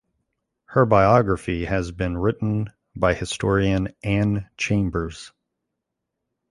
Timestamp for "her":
0.65-0.83